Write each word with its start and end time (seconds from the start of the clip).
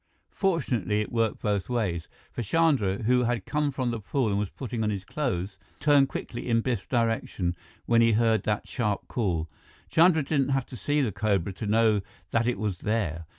Fortunately, 0.33 0.99
it 0.99 1.11
worked 1.11 1.43
both 1.43 1.69
ways, 1.69 2.07
for 2.31 2.41
Chandra, 2.41 3.03
who 3.03 3.25
had 3.25 3.45
come 3.45 3.69
from 3.69 3.91
the 3.91 3.99
pool 3.99 4.29
and 4.29 4.39
was 4.39 4.49
putting 4.49 4.81
on 4.81 4.89
his 4.89 5.05
clothes, 5.05 5.59
turned 5.79 6.09
quickly 6.09 6.49
in 6.49 6.61
Biff's 6.61 6.87
direction 6.87 7.55
when 7.85 8.01
he 8.01 8.13
heard 8.13 8.41
that 8.41 8.67
sharp 8.67 9.07
call. 9.07 9.47
Chandra 9.91 10.23
didn't 10.23 10.49
have 10.49 10.65
to 10.65 10.75
see 10.75 11.01
the 11.01 11.11
cobra 11.11 11.53
to 11.53 11.67
know 11.67 12.01
that 12.31 12.47
it 12.47 12.57
was 12.57 12.79
there. 12.79 13.27